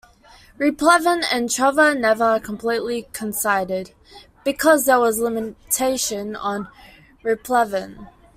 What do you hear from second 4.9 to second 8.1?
was a limitation on replevin.